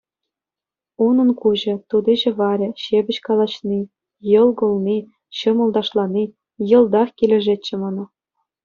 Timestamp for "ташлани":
5.79-6.25